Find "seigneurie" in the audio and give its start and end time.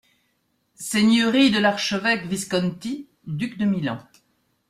0.73-1.51